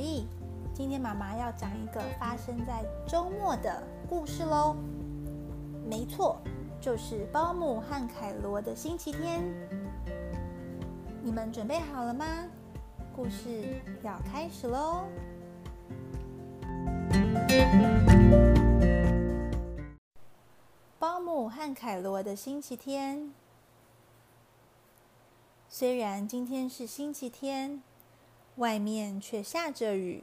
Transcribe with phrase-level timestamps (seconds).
[0.00, 0.26] 意。
[0.72, 4.74] 今天妈妈要讲一个发生在周末的故事喽。
[5.88, 6.40] 没错，
[6.80, 9.42] 就是包姆和凯罗的星期天。
[11.22, 12.24] 你们准备好了吗？
[13.14, 15.04] 故事要开始喽。
[20.98, 23.32] 包姆和凯罗的星期天。
[25.68, 27.82] 虽然今天是星期天，
[28.60, 30.22] 外面却下着雨。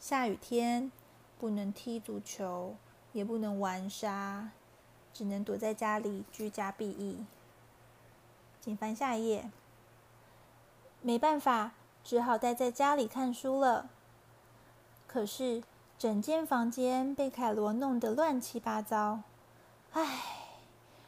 [0.00, 0.90] 下雨天
[1.38, 2.74] 不能踢足球，
[3.12, 4.48] 也不能玩沙，
[5.12, 7.24] 只能躲在家里居家避疫。
[8.60, 9.48] 请翻下一页。
[11.02, 11.72] 没办法，
[12.02, 13.88] 只好待在家里看书了。
[15.06, 15.62] 可是
[15.96, 19.20] 整间房间被凯罗弄得乱七八糟，
[19.92, 20.22] 唉，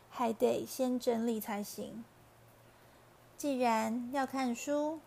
[0.08, 2.04] 还得先整理才行。
[3.36, 5.00] 既然要看书，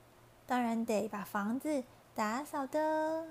[0.48, 1.83] 当然得把房子
[2.14, 3.28] 打扫的。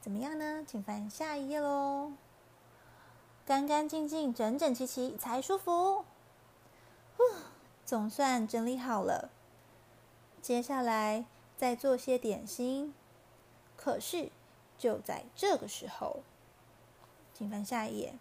[0.00, 0.64] 怎么样呢？
[0.66, 2.12] 请翻下一页喽。
[3.44, 6.04] 干干净净、整整齐齐才舒服。
[7.16, 7.22] 呼，
[7.84, 9.30] 总算整理好了。
[10.40, 12.94] 接下来再做些点心。
[13.76, 14.30] 可是
[14.78, 16.20] 就在这个时候，
[17.34, 18.14] 请翻下一页。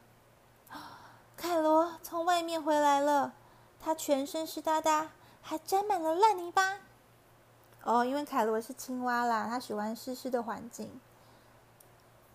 [1.38, 3.34] 凯罗从外面回来了，
[3.80, 6.80] 他全身湿哒哒，还沾满了烂泥巴。
[7.84, 11.00] 哦，因为凯罗是青蛙啦，他喜欢湿湿的环境。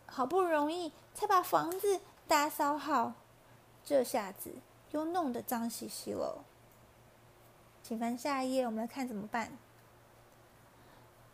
[0.06, 3.12] 好不容易才把房子打扫好，
[3.84, 4.50] 这下子
[4.90, 6.44] 又弄得脏兮兮了。
[7.82, 9.56] 请翻下一页，我们来看怎么办。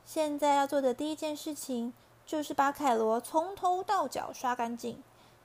[0.04, 1.94] 现在要做的第一件事情
[2.26, 5.02] 就是把凯罗从头到脚刷干净，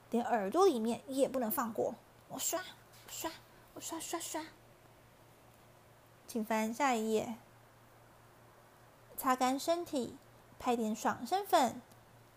[0.10, 1.94] 连耳朵里面也不能放过。
[2.30, 2.60] 我刷，
[3.08, 3.32] 刷，
[3.76, 4.44] 我刷刷刷。
[6.28, 7.36] 请翻下一页，
[9.18, 10.16] 擦干身体，
[10.58, 11.82] 拍点爽身粉。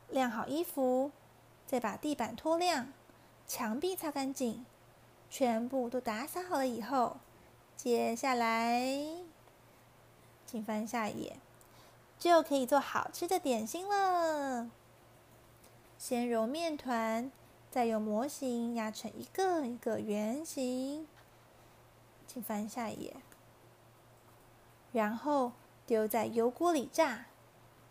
[0.08, 1.12] 晾好衣服，
[1.66, 2.88] 再把地板拖亮，
[3.46, 4.66] 墙壁擦干净，
[5.28, 7.18] 全部都打扫好了以后，
[7.76, 8.82] 接下来，
[10.44, 11.36] 请翻下一页，
[12.18, 14.68] 就可以做好吃的点心了。
[15.96, 17.30] 先揉面团，
[17.70, 21.06] 再用模型压成一个一个圆形，
[22.26, 23.16] 请翻下一页，
[24.90, 25.52] 然后
[25.86, 27.26] 丢在油锅里炸，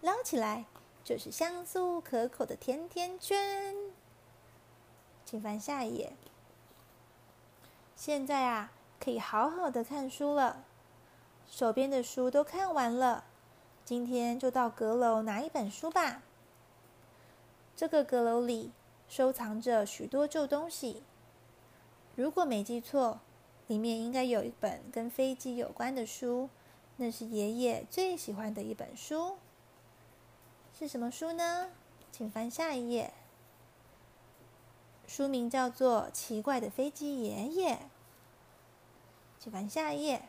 [0.02, 0.66] 捞起来。
[1.02, 3.76] 就是香酥可口的甜甜圈，
[5.26, 6.14] 请翻下一页。
[7.96, 10.66] 现在啊，可以好好的看书了。
[11.50, 13.24] 手边的书都看完了，
[13.84, 16.22] 今天就到阁楼拿一本书吧。
[17.76, 18.72] 这个阁楼里
[19.08, 21.02] 收藏着许多旧东西，
[22.16, 23.20] 如果没记错，
[23.66, 26.50] 里面应该有一本跟飞机有关的书，
[27.02, 29.38] 那是爷爷最喜欢的一本书。
[30.78, 31.70] 是什么书呢？
[32.12, 33.14] 请翻下一页。
[35.08, 37.76] 书名叫做《奇怪的飞机爷爷》。
[39.40, 40.28] 请翻下一页。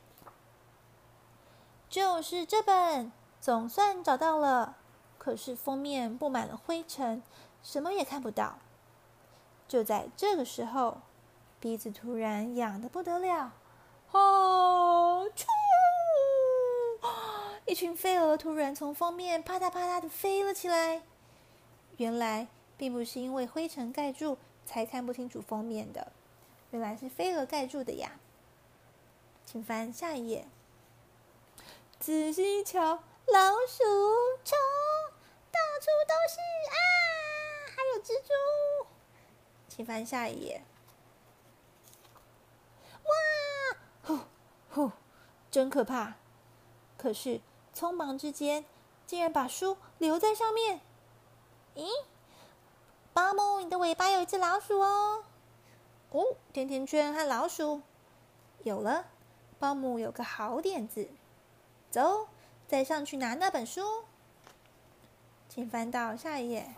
[1.89, 3.11] 就是这本，
[3.41, 4.77] 总算找到了。
[5.19, 7.21] 可是封面布满了灰尘，
[7.65, 8.61] 什么也看不到。
[9.67, 10.99] 就在这个时候，
[11.59, 13.55] 鼻子突然痒的不得了。
[14.13, 15.45] 哦，啾！
[17.71, 21.03] 一群飞蛾突然从封面啪嗒啪嗒的飞了起来。
[21.99, 24.37] 原来并不是因为灰尘盖住
[24.67, 26.11] 才看不清楚封面的，
[26.73, 28.19] 原来是飞蛾盖住的呀。
[29.47, 30.49] 请翻下一页。
[32.01, 32.81] 仔细瞧，
[33.27, 33.85] 老鼠
[34.45, 34.59] 虫
[35.53, 36.41] 到处都是
[36.73, 36.75] 啊，
[37.69, 38.89] 还有蜘蛛。
[39.69, 40.65] 请翻下一页。
[43.05, 44.19] 哇，呼
[44.73, 44.91] 呼，
[45.53, 46.15] 真可怕。
[46.99, 47.41] 可是。
[47.75, 48.65] 匆忙之间，
[49.07, 50.81] 竟然把书留在上面。
[51.75, 51.89] 咦，
[53.13, 55.25] 巴姆，你的尾巴有一只老鼠哦！
[56.11, 57.83] 哦，甜甜圈和老鼠
[58.65, 59.07] 有了。
[59.59, 61.09] 巴姆有个好点子，
[61.91, 62.29] 走，
[62.67, 64.05] 再上去拿那本书。
[65.49, 66.75] 请翻到下一页。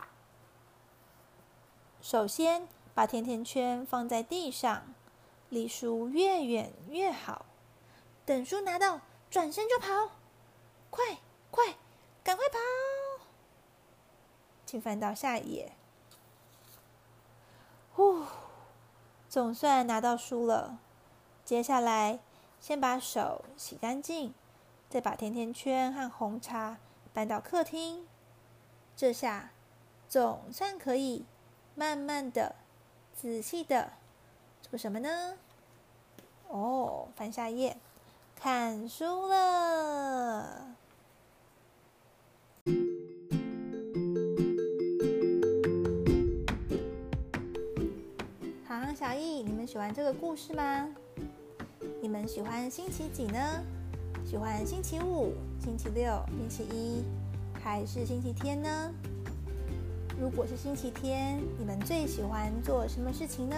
[2.00, 4.94] 首先把甜甜圈放在地上，
[5.48, 7.46] 离书越远越好。
[8.26, 9.00] 等书拿到，
[9.30, 10.10] 转身就跑。
[10.92, 11.02] 快
[11.50, 11.74] 快，
[12.22, 12.58] 赶快跑！
[14.66, 15.72] 请翻到下一页。
[17.94, 18.26] 呼，
[19.26, 20.78] 总算拿到书了。
[21.46, 22.18] 接下来，
[22.60, 24.34] 先把手洗干净，
[24.90, 26.76] 再把甜甜圈和红茶
[27.14, 28.06] 搬到客厅。
[28.94, 29.52] 这下，
[30.10, 31.24] 总算可以
[31.74, 32.54] 慢慢的、
[33.18, 33.94] 仔细的
[34.60, 35.38] 做什么呢？
[36.48, 37.78] 哦，翻下页，
[38.36, 40.41] 看书了。
[49.72, 50.86] 喜欢这个故事吗？
[52.02, 53.38] 你们喜欢星期几呢？
[54.22, 57.02] 喜欢星期五、星期六、星期一，
[57.58, 58.92] 还是星期天呢？
[60.20, 63.56] 如果是星期天，你们最喜欢做什么事情呢？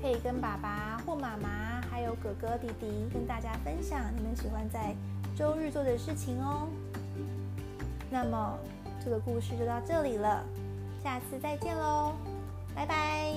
[0.00, 4.96] 可以跟爸爸或妈妈，还有哥哥弟弟，跟大家分享你们喜欢在
[5.36, 6.68] 周日做的事情哦。
[8.10, 8.58] 那么，
[9.04, 10.42] 这个故事就到这里了，
[11.02, 12.14] 下次再见喽，
[12.74, 13.34] 拜拜。